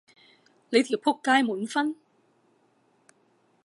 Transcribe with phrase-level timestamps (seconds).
[0.71, 1.95] 你條僕街滿分？